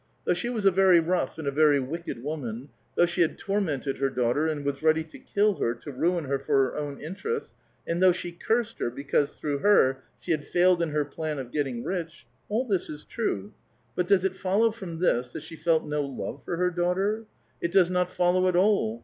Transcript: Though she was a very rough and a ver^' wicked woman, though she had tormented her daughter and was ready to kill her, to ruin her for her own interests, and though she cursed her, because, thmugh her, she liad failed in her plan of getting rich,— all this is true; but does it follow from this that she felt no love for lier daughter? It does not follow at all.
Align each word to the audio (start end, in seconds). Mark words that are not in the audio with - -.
Though 0.25 0.33
she 0.33 0.49
was 0.49 0.65
a 0.65 0.71
very 0.71 0.99
rough 0.99 1.37
and 1.37 1.47
a 1.47 1.51
ver^' 1.51 1.87
wicked 1.87 2.23
woman, 2.23 2.69
though 2.95 3.05
she 3.05 3.21
had 3.21 3.37
tormented 3.37 3.99
her 3.99 4.09
daughter 4.09 4.47
and 4.47 4.65
was 4.65 4.81
ready 4.81 5.03
to 5.03 5.19
kill 5.19 5.53
her, 5.57 5.75
to 5.75 5.91
ruin 5.91 6.23
her 6.23 6.39
for 6.39 6.63
her 6.71 6.75
own 6.75 6.99
interests, 6.99 7.53
and 7.85 8.01
though 8.01 8.11
she 8.11 8.31
cursed 8.31 8.79
her, 8.79 8.89
because, 8.89 9.39
thmugh 9.39 9.61
her, 9.61 10.01
she 10.19 10.33
liad 10.35 10.45
failed 10.45 10.81
in 10.81 10.89
her 10.89 11.05
plan 11.05 11.37
of 11.37 11.51
getting 11.51 11.83
rich,— 11.83 12.25
all 12.49 12.65
this 12.65 12.89
is 12.89 13.05
true; 13.05 13.53
but 13.95 14.07
does 14.07 14.25
it 14.25 14.33
follow 14.35 14.71
from 14.71 14.97
this 14.97 15.31
that 15.33 15.43
she 15.43 15.55
felt 15.55 15.85
no 15.85 16.01
love 16.01 16.43
for 16.43 16.57
lier 16.57 16.71
daughter? 16.71 17.25
It 17.61 17.71
does 17.71 17.91
not 17.91 18.09
follow 18.09 18.47
at 18.47 18.55
all. 18.55 18.99